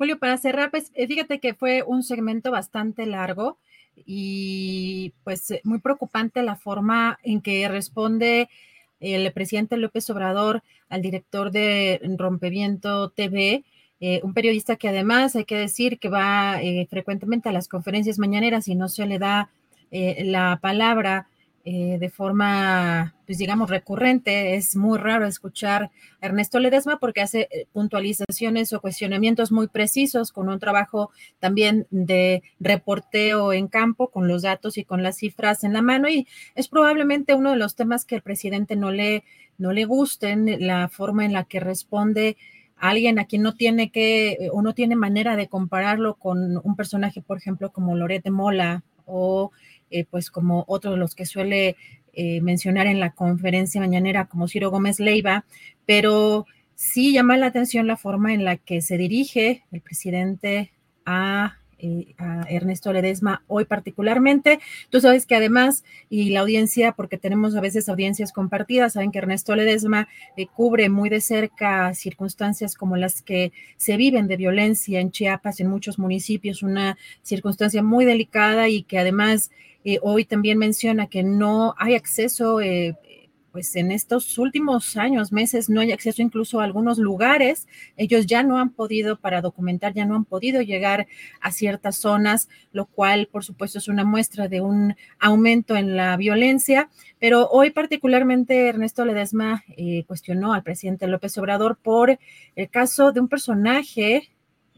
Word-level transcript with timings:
Julio, 0.00 0.18
para 0.18 0.38
cerrar, 0.38 0.70
pues 0.70 0.90
eh, 0.94 1.06
fíjate 1.06 1.40
que 1.40 1.52
fue 1.52 1.82
un 1.82 2.02
segmento 2.02 2.50
bastante 2.50 3.04
largo 3.04 3.58
y 3.94 5.12
pues 5.24 5.50
eh, 5.50 5.60
muy 5.62 5.78
preocupante 5.78 6.42
la 6.42 6.56
forma 6.56 7.18
en 7.22 7.42
que 7.42 7.68
responde 7.68 8.48
el 8.98 9.30
presidente 9.34 9.76
López 9.76 10.08
Obrador 10.08 10.62
al 10.88 11.02
director 11.02 11.50
de 11.50 12.00
Rompeviento 12.16 13.10
TV, 13.10 13.62
eh, 14.00 14.20
un 14.22 14.32
periodista 14.32 14.76
que 14.76 14.88
además 14.88 15.36
hay 15.36 15.44
que 15.44 15.58
decir 15.58 15.98
que 15.98 16.08
va 16.08 16.58
frecuentemente 16.88 17.50
a 17.50 17.52
las 17.52 17.68
conferencias 17.68 18.18
mañaneras 18.18 18.68
y 18.68 18.76
no 18.76 18.88
se 18.88 19.04
le 19.04 19.18
da 19.18 19.50
la 19.90 20.60
palabra 20.62 21.28
eh, 21.62 21.98
de 22.00 22.08
forma, 22.08 23.14
pues 23.26 23.36
digamos, 23.36 23.68
recurrente. 23.68 24.54
Es 24.54 24.76
muy 24.76 24.98
raro 24.98 25.26
escuchar 25.26 25.90
a 26.20 26.26
Ernesto 26.26 26.58
Ledesma 26.58 26.98
porque 26.98 27.20
hace 27.20 27.48
eh, 27.50 27.66
puntualizaciones 27.72 28.72
o 28.72 28.80
cuestionamientos 28.80 29.52
muy 29.52 29.68
precisos 29.68 30.32
con 30.32 30.48
un 30.48 30.58
trabajo 30.58 31.10
también 31.38 31.86
de 31.90 32.42
reporteo 32.60 33.52
en 33.52 33.68
campo, 33.68 34.08
con 34.08 34.26
los 34.26 34.40
datos 34.40 34.78
y 34.78 34.84
con 34.84 35.02
las 35.02 35.18
cifras 35.18 35.62
en 35.62 35.74
la 35.74 35.82
mano. 35.82 36.08
Y 36.08 36.26
es 36.54 36.68
probablemente 36.68 37.34
uno 37.34 37.50
de 37.50 37.56
los 37.56 37.76
temas 37.76 38.06
que 38.06 38.14
el 38.14 38.22
presidente 38.22 38.74
no 38.74 38.90
le, 38.90 39.24
no 39.58 39.72
le 39.72 39.84
gusten, 39.84 40.66
la 40.66 40.88
forma 40.88 41.26
en 41.26 41.34
la 41.34 41.44
que 41.44 41.60
responde 41.60 42.38
alguien 42.78 43.18
a 43.18 43.26
quien 43.26 43.42
no 43.42 43.54
tiene 43.54 43.90
que 43.90 44.48
o 44.52 44.62
no 44.62 44.72
tiene 44.72 44.96
manera 44.96 45.36
de 45.36 45.48
compararlo 45.48 46.14
con 46.14 46.58
un 46.64 46.76
personaje, 46.76 47.20
por 47.20 47.36
ejemplo, 47.36 47.70
como 47.70 47.94
Loret 47.94 48.26
Mola 48.30 48.82
o 49.04 49.52
eh, 49.90 50.04
pues 50.04 50.30
como 50.30 50.64
otro 50.68 50.92
de 50.92 50.96
los 50.96 51.14
que 51.14 51.26
suele 51.26 51.76
eh, 52.12 52.40
mencionar 52.40 52.86
en 52.86 53.00
la 53.00 53.12
conferencia 53.12 53.80
mañanera, 53.80 54.26
como 54.26 54.48
Ciro 54.48 54.70
Gómez 54.70 54.98
Leiva, 54.98 55.44
pero 55.86 56.46
sí 56.74 57.12
llama 57.12 57.36
la 57.36 57.46
atención 57.46 57.86
la 57.86 57.96
forma 57.96 58.34
en 58.34 58.44
la 58.44 58.56
que 58.56 58.82
se 58.82 58.98
dirige 58.98 59.64
el 59.70 59.80
presidente 59.80 60.72
a 61.06 61.59
eh, 61.82 62.14
a 62.18 62.46
Ernesto 62.48 62.92
Ledesma 62.92 63.42
hoy 63.46 63.64
particularmente. 63.64 64.60
Tú 64.90 65.00
sabes 65.00 65.26
que 65.26 65.34
además, 65.34 65.84
y 66.08 66.30
la 66.30 66.40
audiencia, 66.40 66.92
porque 66.92 67.18
tenemos 67.18 67.56
a 67.56 67.60
veces 67.60 67.88
audiencias 67.88 68.32
compartidas, 68.32 68.92
saben 68.92 69.10
que 69.10 69.18
Ernesto 69.18 69.56
Ledesma 69.56 70.08
eh, 70.36 70.46
cubre 70.46 70.88
muy 70.88 71.08
de 71.08 71.20
cerca 71.20 71.94
circunstancias 71.94 72.74
como 72.74 72.96
las 72.96 73.22
que 73.22 73.52
se 73.76 73.96
viven 73.96 74.28
de 74.28 74.36
violencia 74.36 75.00
en 75.00 75.10
Chiapas, 75.10 75.60
en 75.60 75.68
muchos 75.68 75.98
municipios, 75.98 76.62
una 76.62 76.98
circunstancia 77.22 77.82
muy 77.82 78.04
delicada 78.04 78.68
y 78.68 78.82
que 78.82 78.98
además 78.98 79.50
eh, 79.84 79.98
hoy 80.02 80.24
también 80.24 80.58
menciona 80.58 81.06
que 81.06 81.22
no 81.22 81.74
hay 81.78 81.94
acceso 81.94 82.60
pues 83.52 83.74
en 83.76 83.90
estos 83.90 84.38
últimos 84.38 84.96
años, 84.96 85.32
meses, 85.32 85.68
no 85.68 85.80
hay 85.80 85.92
acceso 85.92 86.22
incluso 86.22 86.60
a 86.60 86.64
algunos 86.64 86.98
lugares. 86.98 87.66
Ellos 87.96 88.26
ya 88.26 88.42
no 88.42 88.58
han 88.58 88.70
podido, 88.70 89.18
para 89.18 89.40
documentar, 89.40 89.92
ya 89.92 90.06
no 90.06 90.14
han 90.14 90.24
podido 90.24 90.62
llegar 90.62 91.06
a 91.40 91.50
ciertas 91.50 91.96
zonas, 91.96 92.48
lo 92.72 92.86
cual, 92.86 93.28
por 93.30 93.44
supuesto, 93.44 93.78
es 93.78 93.88
una 93.88 94.04
muestra 94.04 94.48
de 94.48 94.60
un 94.60 94.94
aumento 95.18 95.76
en 95.76 95.96
la 95.96 96.16
violencia. 96.16 96.90
Pero 97.18 97.48
hoy 97.48 97.70
particularmente 97.70 98.68
Ernesto 98.68 99.04
Ledesma 99.04 99.64
eh, 99.76 100.04
cuestionó 100.06 100.52
al 100.52 100.62
presidente 100.62 101.06
López 101.06 101.36
Obrador 101.38 101.76
por 101.76 102.18
el 102.56 102.70
caso 102.70 103.12
de 103.12 103.20
un 103.20 103.28
personaje, 103.28 104.30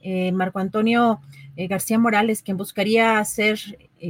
eh, 0.02 0.32
Marco 0.32 0.58
Antonio 0.58 1.20
eh, 1.56 1.68
García 1.68 1.98
Morales, 1.98 2.42
quien 2.42 2.56
buscaría 2.56 3.24
ser 3.24 3.58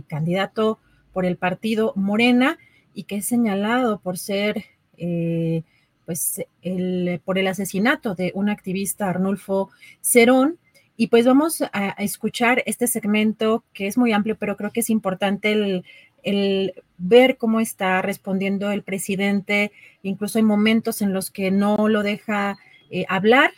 candidato 0.07 0.79
por 1.13 1.27
el 1.27 1.37
partido 1.37 1.93
Morena 1.97 2.59
y 2.95 3.05
que 3.05 3.17
es 3.17 3.27
señalado 3.27 4.01
por 4.01 4.19
ser, 4.19 4.65
eh, 4.97 5.63
pues, 6.07 6.43
el, 6.63 7.21
por 7.25 7.39
el 7.39 7.47
asesinato 7.47 8.15
de 8.15 8.33
un 8.35 8.49
activista, 8.49 9.09
Arnulfo 9.09 9.71
Cerón. 10.01 10.59
Y 10.97 11.07
pues 11.09 11.25
vamos 11.25 11.63
a, 11.63 11.91
escuchar 11.99 12.63
este 12.67 12.87
segmento 12.87 13.65
que 13.73 13.87
es 13.87 13.97
muy 13.97 14.13
amplio, 14.13 14.37
pero 14.37 14.57
creo 14.57 14.71
que 14.71 14.81
es 14.81 14.91
importante 14.91 15.83
el, 16.23 16.75
ver 16.99 17.37
cómo 17.37 17.59
está 17.61 18.03
respondiendo 18.03 18.71
el 18.71 18.83
presidente. 18.83 19.73
Incluso 20.03 20.39
hay 20.39 20.45
momentos 20.45 21.03
en 21.03 21.13
los 21.13 21.31
que 21.31 21.51
no 21.51 21.89
lo 21.89 22.03
deja 22.03 22.59
eh, 22.91 23.05
hablar 23.09 23.51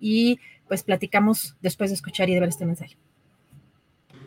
y 0.00 0.38
pues 0.68 0.82
platicamos 0.82 1.56
después 1.60 1.90
de 1.90 1.94
escuchar 1.94 2.30
y 2.30 2.34
de 2.34 2.40
ver 2.40 2.48
este 2.48 2.64
mensaje. 2.64 2.96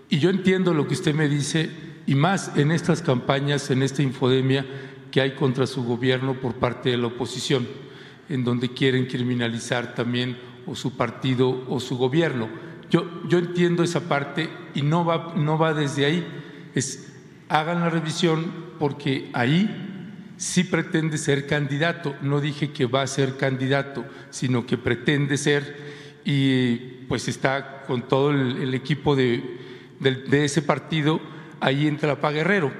Y 0.09 0.19
yo 0.19 0.29
entiendo 0.29 0.73
lo 0.73 0.87
que 0.87 0.93
usted 0.93 1.13
me 1.13 1.27
dice, 1.27 1.69
y 2.09 2.15
más 2.15 2.57
en 2.57 2.71
estas 2.71 3.03
campañas, 3.03 3.69
en 3.69 3.83
esta 3.83 4.01
infodemia 4.01 4.65
que 5.11 5.21
hay 5.21 5.35
contra 5.35 5.67
su 5.67 5.83
gobierno 5.83 6.33
por 6.33 6.55
parte 6.55 6.89
de 6.89 6.97
la 6.97 7.05
oposición, 7.05 7.67
en 8.29 8.43
donde 8.43 8.73
quieren 8.73 9.05
criminalizar 9.05 9.93
también 9.93 10.35
o 10.65 10.73
su 10.73 10.97
partido 10.97 11.65
o 11.69 11.79
su 11.79 11.99
gobierno. 11.99 12.49
Yo, 12.89 13.05
yo 13.27 13.37
entiendo 13.37 13.83
esa 13.83 14.09
parte 14.09 14.49
y 14.73 14.81
no 14.81 15.05
va, 15.05 15.35
no 15.35 15.59
va 15.59 15.75
desde 15.75 16.05
ahí. 16.05 16.27
Hagan 17.47 17.81
la 17.81 17.91
revisión 17.91 18.51
porque 18.79 19.29
ahí 19.33 20.33
sí 20.37 20.63
pretende 20.63 21.19
ser 21.19 21.45
candidato. 21.45 22.15
No 22.23 22.41
dije 22.41 22.71
que 22.71 22.87
va 22.87 23.03
a 23.03 23.07
ser 23.07 23.37
candidato, 23.37 24.03
sino 24.31 24.65
que 24.65 24.79
pretende 24.79 25.37
ser 25.37 25.77
y 26.25 26.75
pues 27.07 27.27
está 27.27 27.83
con 27.85 28.07
todo 28.07 28.31
el 28.31 28.73
equipo 28.73 29.15
de 29.15 29.59
de, 29.99 30.45
ese 30.45 30.61
partido, 30.61 31.19
ahí 31.59 31.87
entra 31.87 32.19
Pa 32.19 32.31
Guerrero. 32.31 32.71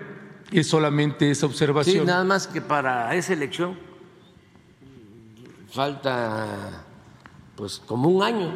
Es 0.51 0.67
solamente 0.67 1.29
esa 1.29 1.45
observación. 1.45 1.99
Sí, 1.99 2.05
nada 2.05 2.23
más 2.23 2.47
que 2.47 2.61
para 2.61 3.13
esa 3.15 3.33
elección 3.33 3.77
falta 5.71 6.85
pues 7.55 7.79
como 7.79 8.09
un 8.09 8.23
año. 8.23 8.53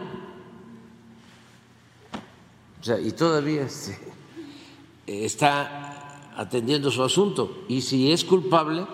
O 2.80 2.84
sea, 2.84 3.00
y 3.00 3.12
todavía 3.12 3.64
este, 3.64 3.98
está 5.08 6.32
atendiendo 6.36 6.92
su 6.92 7.04
asunto. 7.04 7.64
Y 7.68 7.82
si 7.82 8.12
es 8.12 8.24
culpable, 8.24 8.86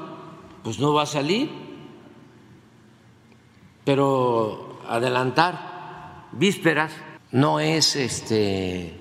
pues 0.63 0.79
no 0.79 0.93
va 0.93 1.03
a 1.03 1.07
salir. 1.07 1.49
Pero 3.85 4.79
adelantar 4.87 6.27
vísperas 6.33 6.91
no 7.31 7.59
es 7.59 7.95
este 7.95 8.99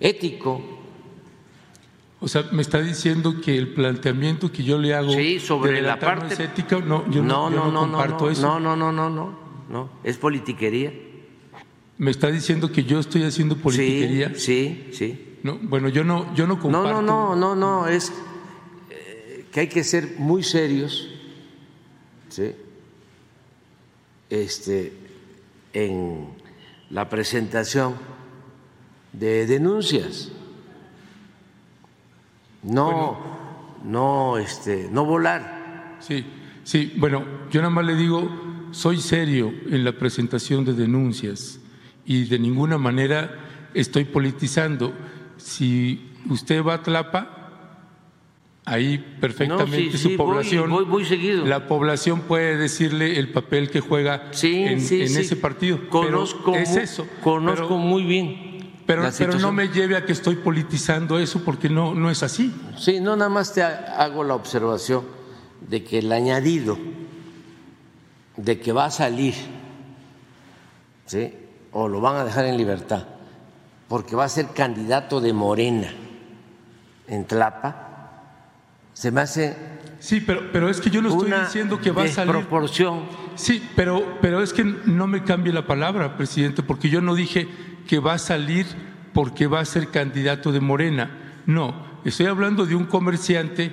ético. 0.00 0.79
O 2.22 2.28
sea, 2.28 2.44
me 2.52 2.60
está 2.60 2.80
diciendo 2.82 3.40
que 3.40 3.56
el 3.56 3.68
planteamiento 3.68 4.52
que 4.52 4.62
yo 4.62 4.78
le 4.78 4.94
hago 4.94 5.12
sobre 5.40 5.80
la 5.80 5.98
parte 5.98 6.26
no 6.26 6.32
es 6.32 6.40
ético, 6.40 6.80
no, 6.80 7.10
yo 7.10 7.22
no, 7.22 7.48
no, 7.48 7.72
no, 7.72 7.80
comparto 7.80 8.26
no, 8.26 8.30
eso. 8.30 8.42
No, 8.42 8.60
no, 8.60 8.76
no, 8.76 8.92
no, 8.92 9.08
no, 9.08 9.38
no, 9.70 9.90
es 10.04 10.18
politiquería. 10.18 10.92
Me 11.96 12.10
está 12.10 12.30
diciendo 12.30 12.70
que 12.70 12.84
yo 12.84 13.00
estoy 13.00 13.24
haciendo 13.24 13.56
politiquería. 13.56 14.34
Sí, 14.34 14.88
sí, 14.90 14.92
sí. 14.92 15.36
No, 15.42 15.58
bueno, 15.62 15.88
yo 15.88 16.04
no, 16.04 16.34
yo 16.34 16.46
no 16.46 16.60
comparto. 16.60 17.00
No, 17.00 17.02
no, 17.02 17.34
no, 17.34 17.54
no, 17.54 17.56
no, 17.56 17.88
es 17.88 18.12
eh, 18.90 19.46
que 19.50 19.60
hay 19.60 19.68
que 19.68 19.82
ser 19.82 20.16
muy 20.18 20.42
serios, 20.42 21.08
sí, 22.28 22.52
este, 24.28 24.92
en 25.72 26.28
la 26.90 27.08
presentación 27.08 27.94
de 29.14 29.46
denuncias. 29.46 30.32
No, 32.62 33.18
no, 33.84 34.38
este, 34.38 34.88
no 34.90 35.04
volar. 35.04 35.96
Sí, 36.00 36.24
sí, 36.64 36.92
bueno, 36.96 37.24
yo 37.50 37.60
nada 37.60 37.70
más 37.70 37.84
le 37.84 37.94
digo, 37.94 38.28
soy 38.70 38.98
serio 38.98 39.52
en 39.68 39.84
la 39.84 39.92
presentación 39.92 40.64
de 40.64 40.74
denuncias 40.74 41.60
y 42.04 42.24
de 42.24 42.38
ninguna 42.38 42.78
manera 42.78 43.68
estoy 43.74 44.04
politizando. 44.04 44.92
Si 45.36 46.10
usted 46.28 46.62
va 46.62 46.74
a 46.74 46.82
Tlapa, 46.82 47.40
ahí 48.64 48.98
perfectamente 49.20 49.96
su 49.96 50.16
población, 50.16 50.70
la 51.48 51.66
población 51.66 52.20
puede 52.20 52.56
decirle 52.56 53.18
el 53.18 53.30
papel 53.30 53.70
que 53.70 53.80
juega 53.80 54.30
en, 54.42 54.78
ese 54.78 55.36
partido. 55.36 55.88
Conozco, 55.88 56.54
es 56.54 56.76
eso. 56.76 57.06
Conozco 57.22 57.78
muy 57.78 58.04
bien. 58.04 58.49
Pero, 58.90 59.08
pero 59.16 59.38
no 59.38 59.52
me 59.52 59.68
lleve 59.68 59.96
a 59.96 60.04
que 60.04 60.10
estoy 60.10 60.34
politizando 60.34 61.16
eso 61.20 61.44
porque 61.44 61.68
no, 61.68 61.94
no 61.94 62.10
es 62.10 62.24
así. 62.24 62.52
Sí, 62.76 62.98
no, 62.98 63.14
nada 63.14 63.30
más 63.30 63.52
te 63.52 63.62
hago 63.62 64.24
la 64.24 64.34
observación 64.34 65.04
de 65.60 65.84
que 65.84 66.00
el 66.00 66.10
añadido 66.10 66.76
de 68.36 68.58
que 68.58 68.72
va 68.72 68.86
a 68.86 68.90
salir, 68.90 69.34
¿sí? 71.06 71.32
o 71.70 71.86
lo 71.86 72.00
van 72.00 72.16
a 72.16 72.24
dejar 72.24 72.46
en 72.46 72.56
libertad, 72.56 73.04
porque 73.86 74.16
va 74.16 74.24
a 74.24 74.28
ser 74.28 74.48
candidato 74.48 75.20
de 75.20 75.32
Morena 75.34 75.92
en 77.06 77.26
Tlapa, 77.26 78.22
se 78.92 79.12
me 79.12 79.20
hace 79.20 79.56
Sí, 80.00 80.22
pero, 80.22 80.50
pero 80.50 80.70
es 80.70 80.80
que 80.80 80.88
yo 80.88 81.02
no 81.02 81.10
estoy 81.10 81.30
diciendo 81.30 81.78
que 81.78 81.90
va 81.90 82.04
a 82.04 82.08
salir. 82.08 82.32
proporción. 82.32 83.02
Sí, 83.34 83.62
pero, 83.76 84.16
pero 84.22 84.42
es 84.42 84.54
que 84.54 84.64
no 84.64 85.06
me 85.06 85.22
cambie 85.22 85.52
la 85.52 85.66
palabra, 85.66 86.16
presidente, 86.16 86.62
porque 86.62 86.88
yo 86.88 87.02
no 87.02 87.14
dije 87.14 87.46
que 87.90 87.98
va 87.98 88.12
a 88.12 88.18
salir 88.18 88.66
porque 89.12 89.48
va 89.48 89.58
a 89.58 89.64
ser 89.64 89.88
candidato 89.88 90.52
de 90.52 90.60
Morena. 90.60 91.10
No, 91.44 91.98
estoy 92.04 92.26
hablando 92.26 92.64
de 92.64 92.76
un 92.76 92.84
comerciante 92.84 93.72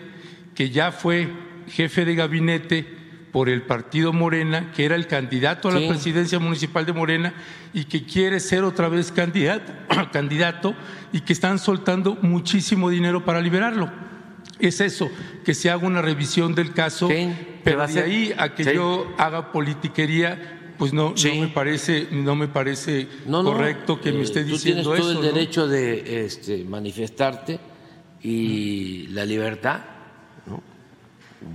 que 0.55 0.71
ya 0.71 0.91
fue 0.91 1.29
jefe 1.67 2.03
de 2.03 2.15
gabinete 2.15 2.83
por 3.31 3.47
el 3.47 3.61
partido 3.61 4.13
Morena, 4.13 4.71
que 4.71 4.85
era 4.85 4.95
el 4.95 5.05
candidato 5.05 5.69
a 5.69 5.79
la 5.79 5.87
presidencia 5.87 6.39
municipal 6.39 6.83
de 6.83 6.93
Morena 6.93 7.31
y 7.75 7.83
que 7.83 8.05
quiere 8.05 8.39
ser 8.39 8.63
otra 8.63 8.89
vez 8.89 9.11
candidato, 9.11 9.71
candidato 10.11 10.73
y 11.13 11.21
que 11.21 11.33
están 11.33 11.59
soltando 11.59 12.17
muchísimo 12.23 12.89
dinero 12.89 13.23
para 13.23 13.39
liberarlo. 13.39 13.91
Es 14.57 14.81
eso, 14.81 15.11
que 15.45 15.53
se 15.53 15.69
haga 15.69 15.85
una 15.85 16.01
revisión 16.01 16.55
del 16.55 16.73
caso, 16.73 17.07
pero 17.63 17.85
de 17.85 18.01
ahí 18.01 18.33
a 18.35 18.55
que 18.55 18.73
yo 18.73 19.13
haga 19.19 19.51
politiquería, 19.51 20.56
pues 20.77 20.93
no, 20.93 21.13
no 21.15 21.35
me 21.35 21.47
parece, 21.47 22.07
no 22.11 22.35
me 22.35 22.47
parece 22.47 23.07
correcto 23.29 23.99
que 23.99 24.11
me 24.11 24.21
esté 24.21 24.43
diciendo 24.43 24.81
eso. 24.81 24.89
Tú 24.91 24.95
tienes 24.95 25.13
todo 25.13 25.27
el 25.27 25.33
derecho 25.33 25.67
de 25.67 26.25
este, 26.25 26.63
manifestarte 26.63 27.59
y 28.21 29.07
la 29.07 29.25
libertad 29.25 29.81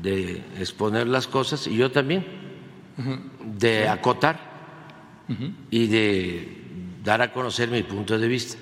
de 0.02 0.42
exponer 0.58 1.06
las 1.08 1.26
cosas 1.26 1.66
y 1.66 1.76
yo 1.76 1.90
también, 1.90 2.24
de 3.58 3.88
acotar 3.88 4.52
y 5.70 5.86
de 5.86 6.62
dar 7.02 7.22
a 7.22 7.32
conocer 7.32 7.70
mi 7.70 7.82
punto 7.82 8.18
de 8.18 8.28
vista. 8.28 8.58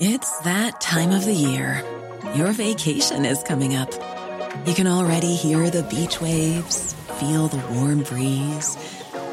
It's 0.00 0.30
that 0.44 0.80
time 0.80 1.12
of 1.12 1.24
the 1.24 1.34
year. 1.34 1.82
Your 2.36 2.52
vacation 2.52 3.24
is 3.24 3.42
coming 3.42 3.74
up. 3.74 3.90
You 4.64 4.74
can 4.74 4.86
already 4.86 5.34
hear 5.34 5.70
the 5.70 5.82
beach 5.84 6.20
waves, 6.20 6.94
feel 7.18 7.48
the 7.48 7.58
warm 7.74 8.02
breeze, 8.02 8.76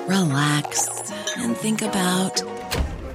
relax 0.08 1.12
and 1.38 1.56
think 1.56 1.82
about 1.82 2.42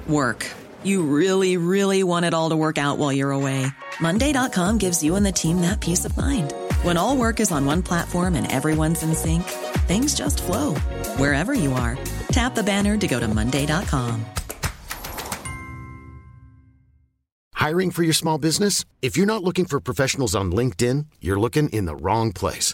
work. 0.07 0.49
You 0.83 1.03
really, 1.03 1.57
really 1.57 2.03
want 2.03 2.25
it 2.25 2.33
all 2.33 2.49
to 2.51 2.55
work 2.55 2.77
out 2.77 2.97
while 2.97 3.11
you're 3.11 3.31
away. 3.31 3.67
Monday.com 3.99 4.77
gives 4.77 5.03
you 5.03 5.15
and 5.15 5.25
the 5.25 5.31
team 5.31 5.61
that 5.61 5.81
peace 5.81 6.05
of 6.05 6.17
mind. 6.17 6.53
When 6.83 6.97
all 6.97 7.17
work 7.17 7.39
is 7.39 7.51
on 7.51 7.65
one 7.65 7.83
platform 7.83 8.35
and 8.35 8.51
everyone's 8.51 9.03
in 9.03 9.13
sync, 9.13 9.43
things 9.87 10.15
just 10.15 10.41
flow 10.41 10.73
wherever 11.17 11.53
you 11.53 11.73
are. 11.73 11.97
Tap 12.31 12.55
the 12.55 12.63
banner 12.63 12.97
to 12.97 13.07
go 13.07 13.19
to 13.19 13.27
Monday.com. 13.27 14.25
Hiring 17.53 17.91
for 17.91 18.01
your 18.01 18.13
small 18.13 18.39
business? 18.39 18.85
If 19.03 19.15
you're 19.15 19.27
not 19.27 19.43
looking 19.43 19.65
for 19.65 19.79
professionals 19.79 20.33
on 20.33 20.51
LinkedIn, 20.51 21.05
you're 21.21 21.39
looking 21.39 21.69
in 21.69 21.85
the 21.85 21.95
wrong 21.95 22.33
place. 22.33 22.73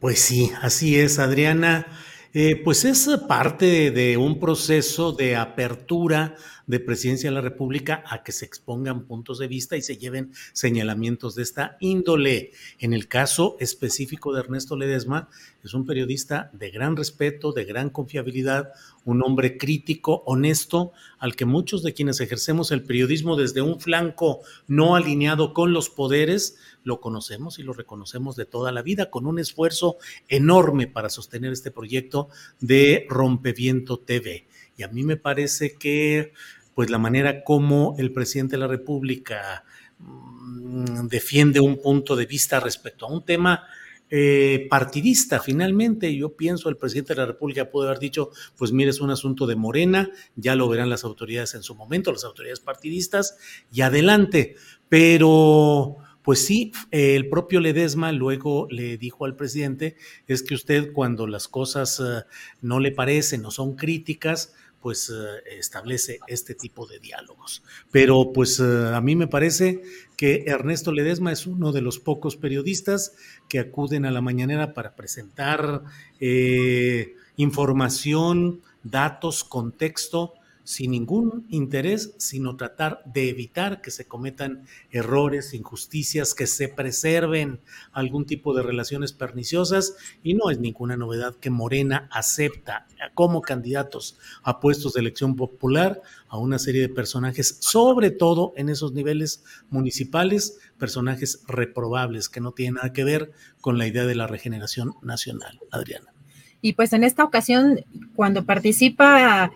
Pues 0.00 0.20
sí, 0.20 0.52
así 0.62 0.98
es, 0.98 1.18
Adriana. 1.18 1.86
Eh, 2.32 2.60
pues 2.62 2.84
es 2.84 3.08
parte 3.26 3.90
de 3.90 4.16
un 4.16 4.38
proceso 4.38 5.12
de 5.12 5.34
apertura 5.36 6.36
de 6.68 6.78
Presidencia 6.78 7.30
de 7.30 7.34
la 7.34 7.40
República 7.40 8.04
a 8.06 8.22
que 8.22 8.30
se 8.30 8.44
expongan 8.44 9.06
puntos 9.06 9.38
de 9.38 9.48
vista 9.48 9.76
y 9.76 9.82
se 9.82 9.96
lleven 9.96 10.32
señalamientos 10.52 11.34
de 11.34 11.42
esta 11.42 11.76
índole. 11.80 12.52
En 12.78 12.92
el 12.92 13.08
caso 13.08 13.56
específico 13.58 14.32
de 14.32 14.40
Ernesto 14.40 14.76
Ledesma, 14.76 15.28
es 15.64 15.74
un 15.74 15.86
periodista 15.86 16.50
de 16.52 16.70
gran 16.70 16.96
respeto, 16.96 17.52
de 17.52 17.64
gran 17.64 17.90
confiabilidad, 17.90 18.72
un 19.04 19.22
hombre 19.22 19.58
crítico, 19.58 20.22
honesto, 20.26 20.92
al 21.18 21.34
que 21.34 21.46
muchos 21.46 21.82
de 21.82 21.94
quienes 21.94 22.20
ejercemos 22.20 22.70
el 22.70 22.84
periodismo 22.84 23.34
desde 23.34 23.62
un 23.62 23.80
flanco 23.80 24.40
no 24.66 24.94
alineado 24.94 25.54
con 25.54 25.72
los 25.72 25.90
poderes, 25.90 26.58
lo 26.84 27.00
conocemos 27.00 27.58
y 27.58 27.62
lo 27.62 27.72
reconocemos 27.72 28.36
de 28.36 28.44
toda 28.44 28.72
la 28.72 28.82
vida, 28.82 29.10
con 29.10 29.26
un 29.26 29.38
esfuerzo 29.38 29.96
enorme 30.28 30.86
para 30.86 31.08
sostener 31.08 31.52
este 31.52 31.70
proyecto 31.70 32.28
de 32.60 33.06
Rompeviento 33.08 33.98
TV. 33.98 34.46
Y 34.76 34.84
a 34.84 34.88
mí 34.88 35.02
me 35.02 35.16
parece 35.16 35.74
que 35.74 36.32
pues 36.78 36.90
la 36.90 36.98
manera 36.98 37.42
como 37.42 37.96
el 37.98 38.12
presidente 38.12 38.54
de 38.54 38.60
la 38.60 38.68
República 38.68 39.64
mm, 39.98 41.08
defiende 41.08 41.58
un 41.58 41.82
punto 41.82 42.14
de 42.14 42.24
vista 42.24 42.60
respecto 42.60 43.04
a 43.04 43.10
un 43.10 43.24
tema 43.24 43.64
eh, 44.08 44.68
partidista 44.70 45.40
finalmente. 45.40 46.14
Yo 46.14 46.36
pienso 46.36 46.68
el 46.68 46.76
presidente 46.76 47.14
de 47.14 47.22
la 47.22 47.26
República 47.26 47.68
puede 47.68 47.88
haber 47.88 47.98
dicho, 47.98 48.30
pues 48.56 48.70
mire, 48.70 48.90
es 48.90 49.00
un 49.00 49.10
asunto 49.10 49.48
de 49.48 49.56
Morena, 49.56 50.08
ya 50.36 50.54
lo 50.54 50.68
verán 50.68 50.88
las 50.88 51.02
autoridades 51.02 51.56
en 51.56 51.64
su 51.64 51.74
momento, 51.74 52.12
las 52.12 52.22
autoridades 52.22 52.60
partidistas, 52.60 53.38
y 53.72 53.80
adelante. 53.80 54.54
Pero, 54.88 55.96
pues 56.22 56.46
sí, 56.46 56.70
el 56.92 57.28
propio 57.28 57.58
Ledesma 57.58 58.12
luego 58.12 58.68
le 58.70 58.98
dijo 58.98 59.24
al 59.24 59.34
presidente, 59.34 59.96
es 60.28 60.44
que 60.44 60.54
usted 60.54 60.92
cuando 60.92 61.26
las 61.26 61.48
cosas 61.48 61.98
eh, 61.98 62.22
no 62.60 62.78
le 62.78 62.92
parecen 62.92 63.44
o 63.46 63.50
son 63.50 63.74
críticas, 63.74 64.54
pues 64.80 65.10
eh, 65.10 65.58
establece 65.58 66.20
este 66.26 66.54
tipo 66.54 66.86
de 66.86 66.98
diálogos. 66.98 67.62
Pero 67.90 68.32
pues 68.32 68.60
eh, 68.60 68.92
a 68.94 69.00
mí 69.00 69.16
me 69.16 69.26
parece 69.26 69.82
que 70.16 70.44
Ernesto 70.46 70.92
Ledesma 70.92 71.32
es 71.32 71.46
uno 71.46 71.72
de 71.72 71.82
los 71.82 71.98
pocos 71.98 72.36
periodistas 72.36 73.14
que 73.48 73.58
acuden 73.58 74.04
a 74.04 74.10
la 74.10 74.20
mañanera 74.20 74.74
para 74.74 74.94
presentar 74.94 75.82
eh, 76.20 77.14
información, 77.36 78.60
datos, 78.82 79.44
contexto 79.44 80.34
sin 80.68 80.90
ningún 80.90 81.46
interés, 81.48 82.12
sino 82.18 82.54
tratar 82.56 83.00
de 83.06 83.30
evitar 83.30 83.80
que 83.80 83.90
se 83.90 84.06
cometan 84.06 84.66
errores, 84.90 85.54
injusticias, 85.54 86.34
que 86.34 86.46
se 86.46 86.68
preserven 86.68 87.60
algún 87.90 88.26
tipo 88.26 88.52
de 88.52 88.62
relaciones 88.62 89.14
perniciosas. 89.14 89.96
Y 90.22 90.34
no 90.34 90.50
es 90.50 90.58
ninguna 90.58 90.98
novedad 90.98 91.36
que 91.36 91.48
Morena 91.48 92.06
acepta 92.12 92.86
como 93.14 93.40
candidatos 93.40 94.18
a 94.42 94.60
puestos 94.60 94.92
de 94.92 95.00
elección 95.00 95.36
popular 95.36 96.02
a 96.28 96.36
una 96.36 96.58
serie 96.58 96.82
de 96.82 96.90
personajes, 96.90 97.56
sobre 97.60 98.10
todo 98.10 98.52
en 98.54 98.68
esos 98.68 98.92
niveles 98.92 99.44
municipales, 99.70 100.58
personajes 100.76 101.44
reprobables 101.48 102.28
que 102.28 102.42
no 102.42 102.52
tienen 102.52 102.74
nada 102.74 102.92
que 102.92 103.04
ver 103.04 103.32
con 103.62 103.78
la 103.78 103.86
idea 103.86 104.04
de 104.04 104.16
la 104.16 104.26
regeneración 104.26 104.96
nacional. 105.00 105.60
Adriana. 105.70 106.12
Y 106.60 106.74
pues 106.74 106.92
en 106.92 107.04
esta 107.04 107.24
ocasión, 107.24 107.80
cuando 108.14 108.44
participa 108.44 109.50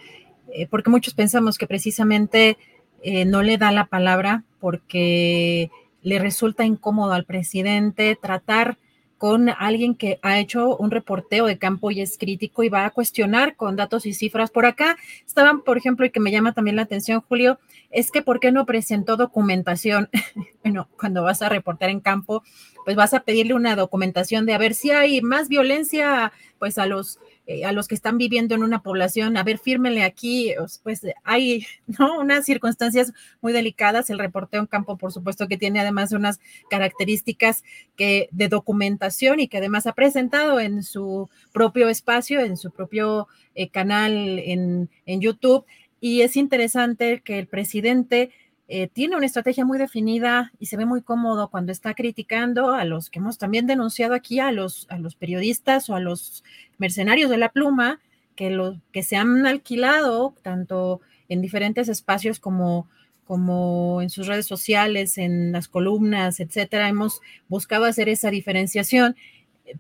eh, 0.53 0.67
porque 0.69 0.91
muchos 0.91 1.15
pensamos 1.15 1.59
que 1.59 1.67
precisamente 1.67 2.59
eh, 3.03 3.25
no 3.25 3.43
le 3.43 3.59
da 3.59 3.73
la 3.73 3.87
palabra 3.87 4.45
porque 4.61 5.71
le 6.03 6.19
resulta 6.19 6.65
incómodo 6.65 7.13
al 7.13 7.25
presidente 7.25 8.17
tratar 8.21 8.79
con 9.23 9.51
alguien 9.51 9.95
que 9.95 10.19
ha 10.23 10.41
hecho 10.41 10.77
un 10.77 10.91
reporteo 10.91 11.47
de 11.47 11.57
campo 11.57 11.93
y 11.93 12.01
es 12.01 12.19
crítico 12.19 12.65
y 12.65 12.69
va 12.69 12.85
a 12.85 12.91
cuestionar 12.91 13.55
con 13.55 13.77
datos 13.77 14.05
y 14.05 14.15
cifras. 14.15 14.51
Por 14.51 14.67
acá 14.67 14.97
estaban, 15.25 15.63
por 15.63 15.79
ejemplo, 15.79 16.05
y 16.05 16.11
que 16.11 16.19
me 16.19 16.33
llama 16.33 16.55
también 16.55 16.75
la 16.75 16.83
atención, 16.83 17.21
Julio, 17.29 17.61
es 17.93 18.11
que 18.11 18.23
¿por 18.23 18.41
qué 18.41 18.51
no 18.51 18.67
presentó 18.67 19.17
documentación? 19.17 20.09
bueno, 20.65 20.89
cuando 20.99 21.23
vas 21.23 21.41
a 21.41 21.49
reportar 21.49 21.91
en 21.91 22.01
campo, 22.01 22.43
pues 22.85 22.97
vas 22.97 23.15
a 23.15 23.21
pedirle 23.21 23.55
una 23.55 23.77
documentación 23.77 24.45
de 24.45 24.55
a 24.55 24.59
ver 24.59 24.75
si 24.75 24.91
hay 24.91 25.23
más 25.23 25.49
violencia, 25.49 26.33
pues 26.59 26.77
a 26.77 26.87
los 26.87 27.21
eh, 27.47 27.65
a 27.65 27.73
los 27.73 27.89
que 27.89 27.97
están 27.97 28.19
viviendo 28.19 28.55
en 28.55 28.63
una 28.63 28.83
población, 28.83 29.37
a 29.37 29.43
ver, 29.43 29.59
fírmele 29.59 30.05
aquí, 30.05 30.55
pues 30.85 31.05
hay 31.25 31.67
¿no? 31.99 32.21
unas 32.21 32.45
circunstancias 32.45 33.13
muy 33.41 33.53
delicadas. 33.53 34.11
El 34.11 34.19
reporteo 34.19 34.61
en 34.61 34.67
campo, 34.67 34.97
por 34.97 35.13
supuesto, 35.13 35.49
que 35.49 35.59
tiene 35.59 35.81
además 35.81 36.13
unas 36.13 36.41
características 36.71 37.65
que, 37.97 38.29
de 38.31 38.49
documentación 38.49 39.41
y 39.41 39.49
que 39.49 39.59
además 39.59 39.87
ha 39.87 39.93
presentado 39.93 40.61
en 40.61 40.83
su 40.85 41.29
propio 41.53 41.89
espacio, 41.89 42.41
en 42.41 42.57
su 42.57 42.71
propio 42.71 43.27
eh, 43.55 43.69
canal 43.69 44.39
en, 44.39 44.89
en 45.07 45.21
YouTube. 45.21 45.65
Y 46.01 46.23
es 46.23 46.37
interesante 46.37 47.23
que 47.25 47.39
el 47.39 47.47
presidente 47.47 48.31
eh, 48.75 48.89
tiene 48.89 49.17
una 49.17 49.27
estrategia 49.27 49.67
muy 49.67 49.77
definida 49.77 50.51
y 50.59 50.65
se 50.65 50.79
ve 50.79 50.87
muy 50.87 51.03
cómodo 51.03 51.51
cuando 51.51 51.73
está 51.73 51.93
criticando 51.93 52.73
a 52.73 52.87
los 52.87 53.11
que 53.11 53.19
hemos 53.19 53.37
también 53.37 53.67
denunciado 53.67 54.15
aquí, 54.15 54.41
a 54.41 54.51
los, 54.51 54.87
a 54.89 54.97
los 54.97 55.15
periodistas 55.15 55.91
o 55.91 55.95
a 55.95 56.01
los 56.01 56.43
mercenarios 56.79 57.29
de 57.29 57.37
la 57.37 57.51
pluma, 57.51 58.01
que, 58.35 58.49
lo, 58.49 58.81
que 58.91 59.03
se 59.03 59.17
han 59.17 59.45
alquilado 59.45 60.35
tanto 60.41 61.03
en 61.29 61.43
diferentes 61.43 61.91
espacios 61.91 62.41
como, 62.41 62.89
como 63.27 64.01
en 64.01 64.09
sus 64.09 64.27
redes 64.27 64.47
sociales, 64.47 65.19
en 65.19 65.53
las 65.53 65.69
columnas, 65.69 66.41
etcétera. 66.41 66.89
Hemos 66.89 67.21
buscado 67.51 67.85
hacer 67.85 68.09
esa 68.09 68.31
diferenciación, 68.31 69.17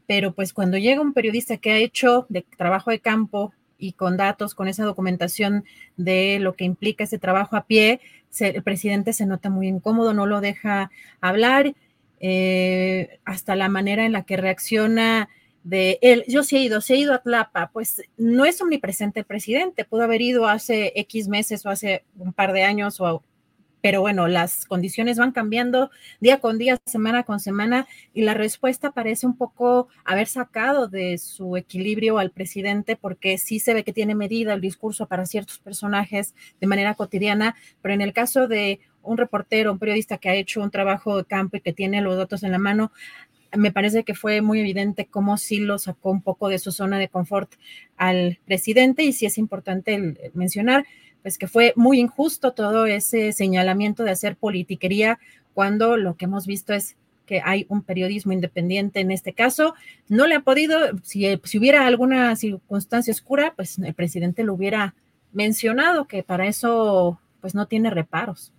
pero 0.07 0.35
pues 0.35 0.53
cuando 0.53 0.77
llega 0.77 1.01
un 1.01 1.15
periodista 1.15 1.57
que 1.57 1.73
ha 1.73 1.79
hecho 1.79 2.27
de 2.29 2.45
trabajo 2.59 2.91
de 2.91 3.01
campo 3.01 3.55
y 3.83 3.95
con 3.95 4.17
datos, 4.17 4.55
con 4.55 4.69
esa 4.69 4.85
documentación 4.85 5.65
de 5.97 6.39
lo 6.39 6.55
que 6.55 6.65
implica 6.65 7.03
ese 7.03 7.19
trabajo 7.19 7.57
a 7.57 7.65
pie, 7.65 8.01
el 8.39 8.63
presidente 8.63 9.13
se 9.13 9.27
nota 9.27 9.51
muy 9.51 9.67
incómodo, 9.67 10.15
no 10.15 10.27
lo 10.27 10.41
deja 10.41 10.91
hablar, 11.21 11.75
eh, 12.21 13.19
hasta 13.25 13.57
la 13.57 13.69
manera 13.69 14.07
en 14.07 14.13
la 14.13 14.23
que 14.23 14.37
reacciona 14.37 15.29
de 15.65 15.99
él. 16.01 16.25
Yo 16.29 16.45
sí 16.45 16.57
he 16.57 16.61
ido, 16.61 16.81
se 16.81 16.95
he 16.95 16.99
ido 16.99 17.13
a 17.13 17.23
Tlapa, 17.23 17.71
pues 17.73 18.03
no 18.17 18.45
es 18.45 18.61
omnipresente 18.63 19.21
el 19.21 19.27
presidente, 19.27 19.85
pudo 19.85 20.03
haber 20.03 20.23
ido 20.23 20.47
hace 20.47 20.93
X 20.95 21.27
meses 21.27 21.67
o 21.67 21.71
hace 21.71 22.05
un 22.17 22.33
par 22.33 22.53
de 22.53 22.63
años 22.63 23.01
o 23.01 23.25
pero 23.83 24.01
bueno, 24.01 24.29
las 24.29 24.65
condiciones 24.65 25.19
van 25.19 25.33
cambiando 25.33 25.91
día 26.21 26.39
con 26.39 26.57
día, 26.57 26.79
semana 26.87 27.25
con 27.25 27.41
semana, 27.41 27.89
y 28.15 28.23
la 28.23 28.33
respuesta 28.33 28.93
parece 28.93 29.27
un 29.27 29.37
poco 29.37 29.89
haber 30.05 30.29
sacado 30.29 30.87
de 30.87 31.19
su 31.19 31.57
equilibrio 31.57 32.19
al 32.19 32.31
presidente, 32.31 32.97
porque 32.97 33.39
sí 33.39 33.59
se 33.59 33.75
ve 33.75 33.83
que 33.83 33.93
tiene 33.93 34.15
medida 34.15 34.55
el 34.55 34.61
discurso 34.61 35.07
para 35.07 35.27
ciertos 35.27 35.59
personajes 35.59 36.35
de 36.61 36.67
manera 36.69 36.95
cotidiana, 36.95 37.57
pero 37.83 37.93
en 37.93 38.01
el 38.01 38.13
caso 38.13 38.47
de 38.47 38.79
un 39.03 39.19
reportero, 39.19 39.73
un 39.73 39.81
periodista 39.81 40.17
que 40.19 40.29
ha 40.29 40.35
hecho 40.35 40.63
un 40.63 40.71
trabajo 40.71 41.17
de 41.17 41.25
campo 41.25 41.57
y 41.57 41.61
que 41.61 41.73
tiene 41.73 42.01
los 42.03 42.17
datos 42.17 42.45
en 42.45 42.53
la 42.53 42.59
mano, 42.59 42.93
me 43.57 43.73
parece 43.73 44.05
que 44.05 44.15
fue 44.15 44.41
muy 44.41 44.61
evidente 44.61 45.07
cómo 45.07 45.37
sí 45.37 45.59
lo 45.59 45.79
sacó 45.79 46.11
un 46.11 46.23
poco 46.23 46.49
de 46.49 46.61
su 46.61 46.71
zona 46.73 46.99
de 46.99 47.09
confort 47.09 47.53
al 47.97 48.39
presidente 48.47 49.03
y 49.03 49.13
sí 49.13 49.27
es 49.27 49.39
importante 49.39 50.31
mencionar 50.35 50.85
pues 51.23 51.39
que 51.39 51.49
fue 51.49 51.73
muy 51.77 52.01
injusto 52.01 52.53
todo 52.53 52.87
ese 52.87 53.33
señalamiento 53.33 54.05
de 54.05 54.11
hacer 54.11 54.37
politiquería 54.37 55.19
cuando 55.55 55.97
lo 55.97 56.17
que 56.17 56.25
hemos 56.25 56.47
visto 56.47 56.75
es 56.75 56.97
que 57.27 57.41
hay 57.45 57.67
un 57.69 57.83
periodismo 57.83 58.33
independiente 58.33 59.01
en 59.01 59.11
este 59.11 59.33
caso. 59.33 59.75
No 60.09 60.27
le 60.27 60.35
ha 60.35 60.41
podido, 60.41 60.79
si, 61.03 61.41
si 61.45 61.59
hubiera 61.59 61.87
alguna 61.87 62.35
circunstancia 62.37 63.13
oscura, 63.13 63.55
pues 63.55 63.79
el 63.79 63.95
presidente 63.95 64.43
lo 64.43 64.55
hubiera 64.55 64.95
mencionado, 65.33 66.07
que 66.07 66.23
para 66.23 66.47
eso 66.47 67.21
pues 67.41 67.55
no 67.55 67.67
tiene 67.67 67.91
reparos. 67.91 68.53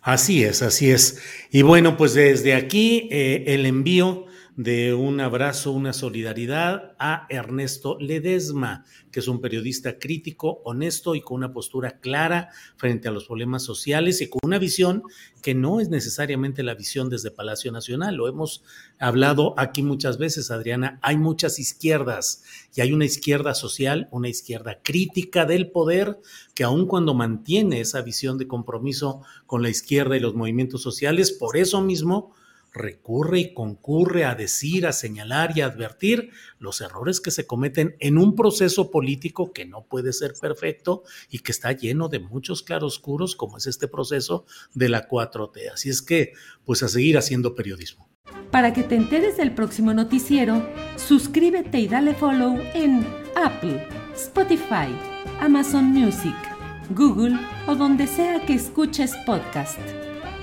Así 0.00 0.42
es, 0.42 0.62
así 0.62 0.90
es. 0.90 1.22
Y 1.50 1.62
bueno, 1.62 1.96
pues 1.96 2.14
desde 2.14 2.54
aquí 2.54 3.08
eh, 3.10 3.44
el 3.48 3.66
envío 3.66 4.26
de 4.56 4.92
un 4.92 5.18
abrazo, 5.20 5.72
una 5.72 5.94
solidaridad 5.94 6.94
a 6.98 7.26
Ernesto 7.30 7.96
Ledesma, 7.98 8.84
que 9.10 9.20
es 9.20 9.28
un 9.28 9.40
periodista 9.40 9.98
crítico, 9.98 10.60
honesto 10.64 11.14
y 11.14 11.22
con 11.22 11.38
una 11.38 11.52
postura 11.52 12.00
clara 12.00 12.50
frente 12.76 13.08
a 13.08 13.12
los 13.12 13.24
problemas 13.24 13.62
sociales 13.64 14.20
y 14.20 14.28
con 14.28 14.40
una 14.44 14.58
visión 14.58 15.04
que 15.40 15.54
no 15.54 15.80
es 15.80 15.88
necesariamente 15.88 16.62
la 16.62 16.74
visión 16.74 17.08
desde 17.08 17.30
Palacio 17.30 17.72
Nacional. 17.72 18.16
Lo 18.16 18.28
hemos 18.28 18.62
hablado 18.98 19.54
aquí 19.56 19.82
muchas 19.82 20.18
veces, 20.18 20.50
Adriana. 20.50 20.98
Hay 21.02 21.16
muchas 21.16 21.58
izquierdas 21.58 22.44
y 22.74 22.82
hay 22.82 22.92
una 22.92 23.06
izquierda 23.06 23.54
social, 23.54 24.08
una 24.10 24.28
izquierda 24.28 24.80
crítica 24.82 25.46
del 25.46 25.70
poder, 25.70 26.20
que 26.54 26.64
aun 26.64 26.86
cuando 26.86 27.14
mantiene 27.14 27.80
esa 27.80 28.02
visión 28.02 28.36
de 28.36 28.48
compromiso 28.48 29.22
con 29.46 29.62
la 29.62 29.70
izquierda 29.70 30.14
y 30.16 30.20
los 30.20 30.34
movimientos 30.34 30.82
sociales, 30.82 31.32
por 31.32 31.56
eso 31.56 31.80
mismo 31.80 32.34
recurre 32.72 33.38
y 33.38 33.54
concurre 33.54 34.24
a 34.24 34.34
decir, 34.34 34.86
a 34.86 34.92
señalar 34.92 35.56
y 35.56 35.60
a 35.60 35.66
advertir 35.66 36.30
los 36.58 36.80
errores 36.80 37.20
que 37.20 37.30
se 37.30 37.46
cometen 37.46 37.96
en 38.00 38.18
un 38.18 38.34
proceso 38.34 38.90
político 38.90 39.52
que 39.52 39.66
no 39.66 39.84
puede 39.86 40.12
ser 40.12 40.34
perfecto 40.40 41.02
y 41.30 41.40
que 41.40 41.52
está 41.52 41.72
lleno 41.72 42.08
de 42.08 42.20
muchos 42.20 42.62
claroscuros, 42.62 43.36
como 43.36 43.58
es 43.58 43.66
este 43.66 43.88
proceso 43.88 44.46
de 44.74 44.88
la 44.88 45.08
4T. 45.08 45.72
Así 45.72 45.90
es 45.90 46.02
que, 46.02 46.32
pues 46.64 46.82
a 46.82 46.88
seguir 46.88 47.18
haciendo 47.18 47.54
periodismo. 47.54 48.08
Para 48.50 48.72
que 48.72 48.82
te 48.82 48.94
enteres 48.96 49.36
del 49.36 49.54
próximo 49.54 49.92
noticiero, 49.94 50.66
suscríbete 50.96 51.80
y 51.80 51.88
dale 51.88 52.14
follow 52.14 52.58
en 52.74 53.06
Apple, 53.34 53.86
Spotify, 54.14 54.88
Amazon 55.40 55.86
Music, 55.86 56.36
Google 56.90 57.38
o 57.66 57.74
donde 57.74 58.06
sea 58.06 58.44
que 58.44 58.54
escuches 58.54 59.14
podcast 59.26 59.78